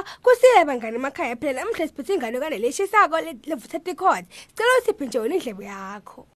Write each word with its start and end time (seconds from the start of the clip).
mandela 0.00 0.04
kusile 0.22 0.64
bangani 0.64 0.96
emakhaya 0.96 1.36
phela? 1.36 1.64
Namhla 1.64 1.88
siphethe 1.88 2.14
ingane 2.14 2.40
kane 2.40 2.58
leshisako 2.58 3.20
levutha 3.46 3.78
tikhodi 3.78 4.26
sicela 4.48 4.78
usiphe 4.80 5.06
nje 5.06 5.18
wena 5.18 5.34
indlebe 5.34 5.64
yakho? 5.64 6.26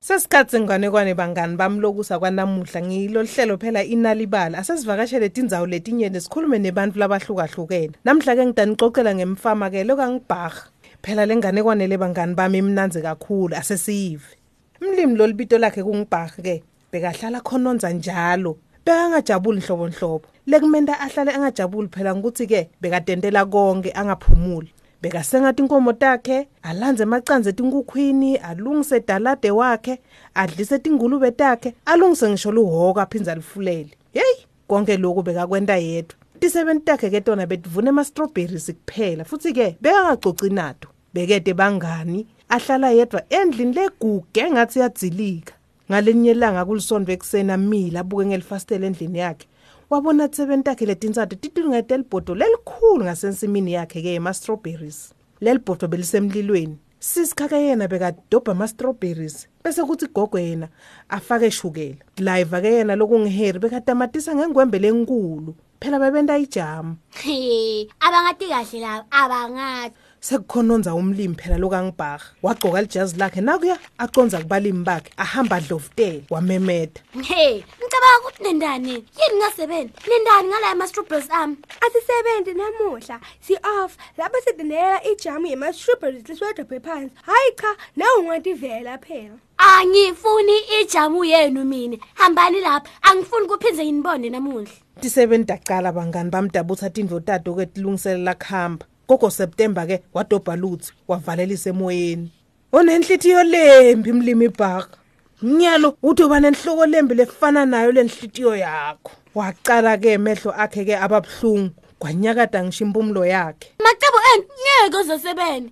Sesikhathi 0.00 0.50
senganekwane 0.50 1.14
bangani? 1.14 1.56
Bami 1.56 1.80
lokusa 1.80 2.18
kwanamuhla. 2.18 2.80
Ngilo 2.82 3.22
hlelo 3.22 3.58
phela 3.58 3.84
inalibala 3.84 4.58
asesivakashele 4.58 5.28
tindzawo 5.28 5.66
letinye 5.66 6.08
nesikhulume 6.08 6.58
nebantu 6.58 6.98
labahlukahlukene. 6.98 7.92
Namhla 8.04 8.36
ke 8.36 8.46
ngidanicocela 8.46 9.14
ngemfama 9.14 9.70
ke 9.70 9.84
lokangibhaga 9.84 10.72
phela 11.02 11.26
lenganekwane 11.26 11.86
lebangani 11.86 12.34
bami 12.34 12.58
imnanzi 12.58 13.02
kakhulu 13.02 13.56
asesiyive. 13.56 14.36
Umlimi 14.82 15.16
lolibito 15.16 15.58
lakhe 15.58 15.82
kungibhaga 15.82 16.42
ke 16.42 16.62
bekahlala 16.92 17.40
khononza 17.40 17.92
njalo 17.92 18.58
bekangajabuli 18.84 19.58
nhlobo 19.60 19.88
nhlobo 19.88 20.26
lekumenta 20.46 21.00
ahlale 21.00 21.32
angajabuli 21.32 21.88
phela 21.88 22.14
ukuthi 22.14 22.46
ke 22.46 22.70
bekatentela 22.80 23.44
konke 23.44 23.92
angaphumuli. 23.92 24.72
Bekasenga 25.02 25.52
tinkomo 25.52 25.92
takhe 25.92 26.48
alandze 26.62 27.04
macanze 27.04 27.52
tinkukhwini 27.52 28.36
alungise 28.36 29.00
dalade 29.00 29.50
wakhe 29.50 29.98
adlise 30.34 30.78
tingulube 30.78 31.30
takhe 31.30 31.74
alungise 31.86 32.28
ngisho 32.30 32.52
luhoko 32.52 33.00
aphinza 33.00 33.34
lifulele 33.34 33.90
hey 34.12 34.44
konke 34.68 34.96
lokhu 34.96 35.22
bekakwenta 35.22 35.76
yedwa. 35.76 36.16
Tisebenti 36.40 36.84
takhe 36.84 37.10
ke 37.10 37.20
tona 37.20 37.46
betivuna 37.46 37.90
ama-strawberries 37.90 38.70
kuphela. 38.72 39.24
Futhi 39.24 39.52
ke 39.52 39.76
bekangacoci 39.82 40.50
nato 40.50 40.88
bekede 41.14 41.54
bangani. 41.54 42.26
Ahlala 42.48 42.90
yedwa 42.90 43.22
endlini 43.30 43.74
leguge 43.74 44.50
ngathi 44.50 44.78
yadzilika 44.78 45.54
ngalinye 45.90 46.30
ilanga 46.30 46.64
kulisondwe 46.64 47.14
ekuseni 47.14 47.52
amile 47.52 47.98
abuke 47.98 48.26
ngelifastela 48.26 48.86
endlini 48.86 49.18
yakhe. 49.18 49.46
Wabona 49.90 50.28
tsebeni 50.28 50.62
takhe 50.62 50.86
letinsathu 50.86 51.36
titilungete 51.36 51.96
libhodo 51.96 52.34
lelikhulu 52.34 53.04
ngasensimini 53.04 53.72
yakhe 53.72 54.02
ke 54.02 54.14
ema-strawberries 54.14 55.12
leli 55.40 55.58
bhodo 55.58 55.88
belisemlilweni. 55.88 56.78
Sisikhake 57.00 57.56
yena 57.66 57.88
bekadobha 57.88 58.52
ama-strawberries 58.52 59.46
bese 59.64 59.82
kuthi 59.84 60.06
gogo 60.14 60.38
yena 60.38 60.68
afake 61.08 61.50
shukela. 61.50 62.02
Live 62.18 62.60
ke 62.60 62.72
yena 62.72 62.96
lokungiheri 62.96 63.58
bekatamatisa 63.58 64.34
ngengwembe 64.34 64.78
lenkulu. 64.78 65.54
Phela 65.80 65.98
bebenta 65.98 66.38
ijamu 66.38 66.96
He, 67.22 67.88
abangati 68.04 68.46
kahle 68.48 68.78
labo, 68.80 69.04
abangati. 69.10 69.94
Sekukhononza 70.20 70.94
umlimi 70.94 71.34
phela 71.34 71.58
lokangibhaga 71.58 72.24
wagcoka 72.42 72.82
lijazi 72.82 73.16
lakhe 73.16 73.40
nakuya 73.40 73.78
aconza 73.98 74.38
kubalimi 74.38 74.84
bakhe 74.84 75.10
ahamba 75.16 75.56
adlovutela 75.56 76.22
wamemeda 76.30 77.00
He, 77.22 77.64
ngicabanga 77.78 78.18
ukuthi 78.20 78.42
nendani? 78.42 78.90
Yini 78.92 79.36
ngasebenzi? 79.38 79.92
Nendani 80.08 80.48
ngala 80.48 80.70
ama 80.70 80.86
strawberries 80.88 81.30
ami? 81.30 81.56
asisebenzi 81.84 82.54
namuhla 82.54 83.20
si-off 83.40 83.96
lapho 84.18 84.36
sidenela 84.44 85.04
ijamu 85.04 85.46
yema-strawberries 85.46 86.28
lisiwedobhe 86.28 86.80
phansi 86.80 87.14
hhayi 87.26 87.52
cha 87.60 87.76
nawe 87.96 88.18
ungativela 88.20 88.98
phela 88.98 89.38
Angifuni 89.58 90.52
ijamu 90.82 91.24
yenu 91.24 91.64
mina. 91.64 91.96
Hambani 92.14 92.60
lapha. 92.60 92.90
Angifuni 93.02 93.46
kuphinze 93.46 93.84
nginibone 93.84 94.30
namuhla. 94.30 94.70
tisebeni 95.00 95.44
dacala 95.44 95.92
bangani 95.92 96.30
bamdabutha 96.30 96.90
tindvo 96.90 97.20
tato 97.20 97.54
ke 97.54 97.66
tilungiselela 97.66 98.34
kuhamba 98.34 98.86
gogo 99.08 99.30
september 99.30 99.86
ke 99.86 100.02
wadobha 100.14 100.56
lutsi 100.56 100.92
wavalelisa 101.08 101.70
emoyeni 101.70 102.30
unenhlitiyo 102.72 103.42
lembi 103.42 104.12
mlimi 104.12 104.44
ibhaka 104.44 104.98
mnyalo 105.42 105.96
uthi 106.02 106.22
uba 106.22 106.40
nenhloko 106.40 106.86
lembi 106.86 107.14
lefana 107.14 107.66
nayo 107.66 107.92
lenhlitiyo 107.92 108.56
yakho. 108.56 109.12
Waqala 109.34 109.96
ke 109.98 110.12
emehlo 110.18 110.50
akhe 110.52 110.84
ke 110.84 110.96
ababuhlungu 110.96 111.70
kwanyakada 111.98 112.64
ngisho 112.64 112.84
impumulo 112.84 113.24
yakhe. 113.24 113.70
Macebo 113.78 114.18
enu 114.34 114.44
ngeke 114.60 114.96
uzosebenza. 114.96 115.70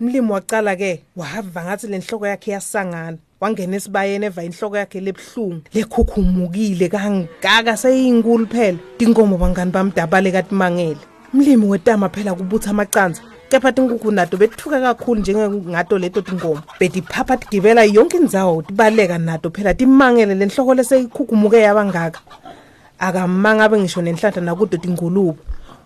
umlimi 0.00 0.32
waqala 0.32 0.76
ke 0.76 1.04
wahava 1.16 1.64
ngathi 1.64 1.86
lenhloko 1.86 2.26
yakhe 2.26 2.50
yasangana 2.50 3.18
wangena 3.40 3.76
esibayeni 3.76 4.26
eva 4.26 4.44
inhloko 4.44 4.76
yakhe 4.76 5.00
lebuhlungu 5.00 5.62
lekhukhumukile 5.74 6.88
kangaka 6.88 7.76
seyinkulu 7.76 8.46
phela 8.46 8.78
tinkomo 8.98 9.36
bangani 9.36 9.72
bamdabale 9.72 10.32
katimangele 10.32 11.09
umlimi 11.34 11.66
wetama 11.66 12.08
phela 12.08 12.34
kubutha 12.34 12.70
amacanza 12.70 13.22
kepha 13.48 13.72
tinkukhu 13.72 14.10
nato 14.10 14.36
bethuka 14.36 14.80
kakhulu 14.80 15.20
njengato 15.20 15.98
leto 15.98 16.20
tinkomo 16.20 16.62
betiphapha 16.80 17.36
tigibela 17.36 17.84
yonke 17.84 18.16
indzawo 18.16 18.62
tibaleka 18.62 19.18
nato 19.18 19.50
phela 19.50 19.74
timangele 19.74 20.34
lenhloko 20.34 20.74
leseyikhukhumuke 20.74 21.60
yabangaka 21.60 22.20
akamanga 23.00 23.64
abe 23.64 23.78
ngisho 23.78 24.02
nenhlanhla 24.02 24.42
nakudo 24.42 24.76
tingulube. 24.76 25.38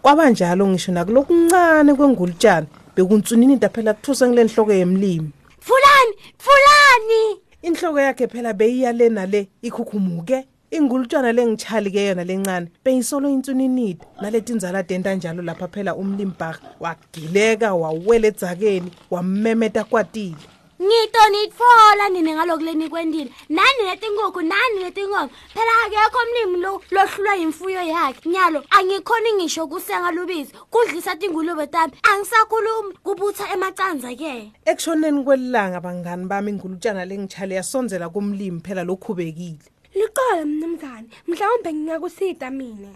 Kwabanjalo 0.03 0.67
ngisho 0.67 0.93
nakulokuncane 0.93 1.95
kwengulutshana 1.95 2.67
bekuntsuninida 2.97 3.69
phela 3.69 3.95
kuthuse 3.95 4.29
ngile 4.29 4.45
nhloko 4.45 4.73
yemlimi. 4.73 5.31
Fulani, 5.61 6.15
fulani. 6.39 7.41
inhloko 7.63 8.01
yakhe 8.01 8.27
phela 8.27 8.53
beyiya 8.53 8.93
le 8.93 9.09
nale 9.09 9.49
ikhukhumuke 9.63 10.47
ingulutshwana 10.71 11.33
lengichali 11.33 11.91
ke 11.91 12.07
yona 12.07 12.25
lencane 12.25 12.71
beyisolo 12.85 13.29
intsuninida 13.29 14.05
naletinzala 14.23 14.83
denta 14.83 15.15
njalo 15.15 15.43
lapha 15.43 15.69
phela 15.69 15.95
umlimbhaka 15.95 16.61
wagileka 16.81 17.75
wawela 17.75 18.29
edzakeni 18.29 18.91
wamemeta 19.11 19.85
kwatile 19.85 20.55
Ngito 20.85 21.29
nitfola 21.31 22.09
nini 22.09 22.35
ngalokuleni 22.35 22.89
kwendile. 22.89 23.31
Nani 23.49 23.83
letinkukhu, 23.91 24.43
nani 24.43 24.79
letinkomo. 24.83 25.31
Phela 25.55 25.73
akekho 25.87 26.19
umlimi 26.27 26.63
lo 26.63 26.83
lohlulwa 26.91 27.37
imfuyo 27.37 27.83
yakhe. 27.83 28.29
Nyalo 28.29 28.65
angikhoni 28.71 29.33
ngisho 29.35 29.67
kusenga 29.67 30.11
lubisi, 30.11 30.53
kudlisa 30.71 31.17
tingulube 31.17 31.67
tami. 31.67 31.93
Angisakhulumi 32.03 32.95
kubutha 33.05 33.53
emacanza 33.53 34.15
ke. 34.15 34.53
ekushoneni 34.65 35.25
kwelilanga 35.25 35.81
bangani 35.81 36.27
bami 36.27 36.51
ingulutshana 36.51 37.05
lengichali 37.05 37.55
yasonzela 37.55 38.09
kumlimi 38.09 38.61
phela 38.61 38.85
lokhubekile 38.85 39.74
liqala 39.95 40.45
mnumzane 40.45 41.09
mhlawumbe 41.29 41.73
ngingakusida 41.73 42.51
mina 42.51 42.91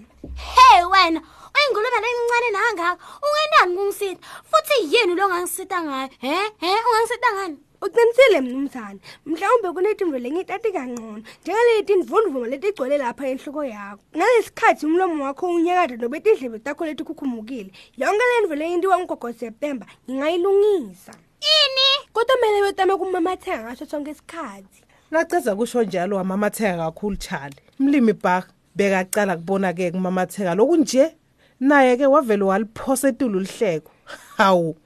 Hey 0.54 0.84
wena, 0.84 1.20
uyingulube 1.54 1.98
lencane 2.04 2.50
nangaka. 2.52 2.98
Ungenani 3.24 3.76
kungisita? 3.76 4.20
Futhi 4.50 4.94
yini 4.94 5.14
lo 5.14 5.28
ngangisita 5.28 5.82
ngayo? 5.82 6.08
He? 6.18 6.34
He, 6.60 6.70
ungangisita 6.86 7.32
ngani? 7.34 7.58
uqinisile 7.80 8.40
mnumzane 8.40 9.00
mhlawumbe 9.26 9.72
kunetimvo 9.72 10.18
lengitati 10.18 10.72
kangcono 10.72 11.22
njengaleti 11.42 11.94
ndvundvumo 11.96 12.46
letigcwele 12.46 12.98
lapha 12.98 13.28
enhloko 13.28 13.64
yakho 13.64 14.02
ngalesikhathi 14.16 14.86
umlomo 14.86 15.24
wakho 15.24 15.46
unyakada 15.46 15.96
nobe 15.96 16.20
tindlebe 16.20 16.58
takho 16.58 16.86
letikhukhumukile 16.86 17.70
yonke 17.96 18.24
le 18.30 18.40
ndvo 18.40 18.54
leyentiwa 18.54 18.98
ngugogo 18.98 19.32
septemba 19.32 19.86
ngingayilungisa 20.10 21.14
Ini? 21.58 21.88
kodwa 22.12 22.36
kumele 22.36 22.62
wetame 22.62 22.96
kumamatheka 22.96 23.62
ngaso 23.62 23.86
sonke 23.86 24.10
isikhathi 24.10 24.82
ngaceza 25.12 25.56
kusho 25.56 25.82
njalo 25.82 26.16
wamamatheka 26.16 26.76
kakhulu 26.76 27.16
chali 27.16 27.56
umlimi 27.80 28.12
bhaka 28.12 28.48
bekacala 28.76 29.36
kubona-ke 29.36 29.90
kumamatheka. 29.90 30.54
Lokunje 30.54 31.14
naye-ke 31.60 32.06
wavele 32.06 32.44
waliphosa 32.44 33.08
etulu 33.08 33.40
lihleko 33.40 33.90
hawu 34.36 34.76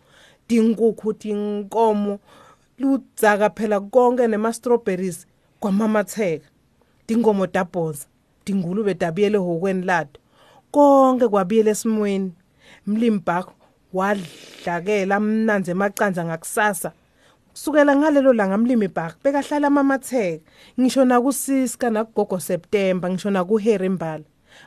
tinkukhu 0.46 1.12
tinkomo 1.12 2.18
ludzaka 2.78 3.50
phela 3.50 3.80
konke 3.80 4.26
nema-strawberries 4.26 5.26
kwamamatheka. 5.60 6.46
Tinkomo 7.06 7.46
dabhoza 7.46 8.06
tingulube 8.44 8.94
dabiyele 8.94 9.38
hokweni 9.38 9.84
lato. 9.84 10.20
Konke 10.70 11.28
kwabiyela 11.28 11.70
esimweni. 11.70 12.32
Mlimi 12.86 13.18
bhakho 13.18 13.52
wadlakela 13.92 15.20
mnanzi 15.20 15.70
emacanza 15.70 16.24
ngakusasa. 16.24 16.92
Kusukela 17.52 17.96
ngalelo 17.96 18.32
langa 18.32 18.58
mlimi 18.58 18.88
bhak 18.88 19.22
bekahlala 19.22 19.66
amamatheka 19.66 20.44
ngisho 20.80 21.04
nakusiska 21.04 21.90
nakugogo 21.90 22.40
september 22.40 23.10
ngisho 23.10 23.30
nakuharry 23.30 23.88
mbala. 23.88 24.24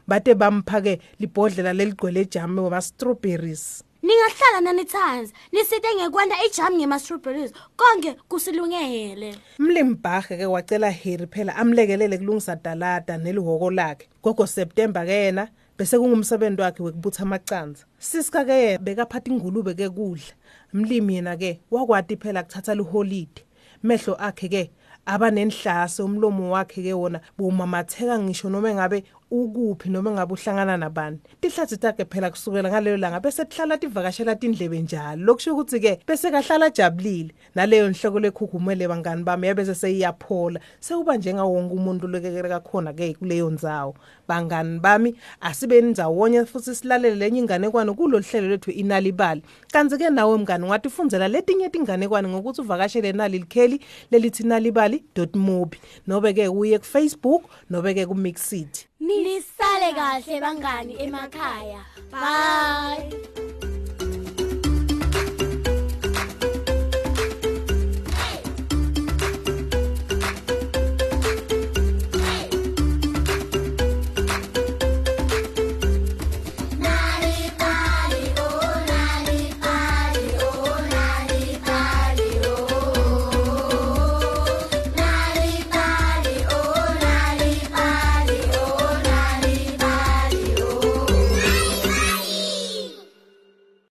Bate 0.07 0.33
bamphake 0.35 0.99
libhodlela 1.19 1.73
leligcwele 1.73 2.21
ejame 2.21 2.61
wama-strawberries 2.61 3.83
Ningahlala 4.05 4.61
nanithanza, 4.61 5.33
nisite 5.51 5.87
ngekwanda 5.95 6.35
ijam 6.45 6.73
ngema 6.77 6.99
strawberries. 6.99 7.51
Konke 7.77 8.13
kusilungele. 8.29 9.35
mlimi 9.59 9.95
bhakhe 9.95 10.38
ke 10.38 10.45
wacela 10.45 10.91
harry 10.91 11.25
phela 11.27 11.55
amlekelele 11.55 12.17
kulungisa 12.17 12.55
dalada 12.55 13.17
nelihoko 13.17 13.71
lakhe. 13.71 14.07
Gogo 14.23 14.45
september 14.45 15.05
ke 15.05 15.11
yena 15.11 15.47
bese 15.77 16.00
kungumsebenzi 16.00 16.62
wakhe 16.62 16.83
wekubutha 16.83 17.24
amacanza 17.24 17.86
siska 18.00 18.45
ke 18.45 18.54
yena 18.54 18.80
bekaphatha 18.80 19.31
ingulube 19.31 19.74
ke 19.74 19.89
kudla. 19.89 20.33
Mlimi 20.74 21.16
yena 21.16 21.38
ke 21.38 21.60
wakwati 21.72 22.18
phela 22.18 22.44
kuthatha 22.44 22.75
liholide 22.75 23.44
mehlo 23.83 24.16
akhe 24.19 24.50
ke 24.50 24.72
aba 25.06 25.31
nenhlaso 25.31 26.06
umlomo 26.06 26.51
wakhe 26.51 26.83
ke 26.83 26.94
wona 26.94 27.19
bomamatheka 27.38 28.19
ngisho 28.19 28.50
noma 28.50 28.74
ngabe 28.74 29.04
ukuphi 29.31 29.89
noma 29.89 30.12
ngabe 30.12 30.33
uhlangana 30.33 30.77
nabani. 30.77 31.19
Tihlathi 31.42 31.77
takhe 31.77 32.06
phela 32.06 32.30
kusukela 32.30 32.69
ngaleyo 32.69 32.98
langa 32.98 33.19
bese 33.19 33.45
tihlala 33.45 33.77
tivakashela 33.77 34.36
tindlebe 34.36 34.81
njalo. 34.81 35.25
Lokusho 35.25 35.54
ukuthi 35.54 35.80
ke 35.80 36.00
bese 36.07 36.31
kahlala 36.31 36.69
jabulile 36.69 37.33
naleyo 37.56 37.89
nhloko 37.89 38.19
lekhukhumele 38.19 38.88
bangani 38.88 39.24
bami 39.24 39.48
yabese 39.48 39.75
seyiyaphola 39.75 40.60
sekuba 40.80 41.18
njenga 41.18 41.44
wonke 41.44 41.74
umuntu 41.74 42.07
lokekeleka 42.07 42.60
khona 42.60 42.94
ke 42.94 43.13
kuleyo 43.13 43.50
ndzawo. 43.50 43.95
Bangani 44.27 44.80
bami 44.80 45.16
asibeni 45.42 45.89
ndzawonye 45.89 46.45
futhi 46.45 46.75
silalele 46.75 47.16
lenye 47.16 47.39
inganekwane 47.39 47.94
kulolu 47.94 48.24
hlelo 48.24 48.48
lethu 48.48 48.72
inalibali 48.72 49.42
kanti 49.72 49.98
ke 49.98 50.10
nawe 50.10 50.38
mngani 50.38 50.66
ungatifundela 50.66 51.27
letinye 51.27 51.69
tinganekwane 51.69 52.27
ngokuthi 52.27 52.62
uvakashele 52.62 53.12
nali 53.13 53.39
likheli 53.39 53.81
lelithi 54.12 54.44
nalibali.mobi 54.44 55.77
nobe 56.07 56.33
ke 56.33 56.48
uye 56.48 56.80
ku 56.80 56.86
Facebook 56.86 57.44
nobe 57.69 57.94
ke 57.94 58.06
ku 58.06 58.16
Mix 58.16 58.50
City 58.50 58.88
nisale 59.05 59.93
kahle 59.93 60.41
bangani 60.41 60.93
emakhaya. 61.03 61.81
Bye. 62.11 63.44